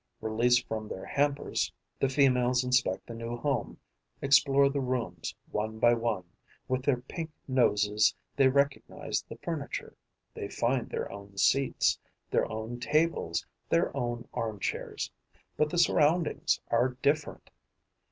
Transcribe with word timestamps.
Released 0.19 0.65
from 0.67 0.87
their 0.87 1.05
hampers, 1.05 1.71
the 1.99 2.09
females 2.09 2.63
inspect 2.63 3.05
the 3.05 3.13
new 3.13 3.37
home, 3.37 3.77
explore 4.19 4.67
the 4.67 4.81
rooms 4.81 5.35
one 5.51 5.77
by 5.77 5.93
one; 5.93 6.23
with 6.67 6.81
their 6.81 6.97
pink 7.01 7.29
noses 7.47 8.15
they 8.35 8.47
recognize 8.47 9.21
the 9.21 9.35
furniture: 9.43 9.95
they 10.33 10.49
find 10.49 10.89
their 10.89 11.11
own 11.11 11.37
seats, 11.37 11.99
their 12.31 12.51
own 12.51 12.79
tables, 12.79 13.45
their 13.69 13.95
own 13.95 14.27
arm 14.33 14.59
chairs; 14.59 15.11
but 15.55 15.69
the 15.69 15.77
surroundings 15.77 16.59
are 16.69 16.97
different. 17.03 17.51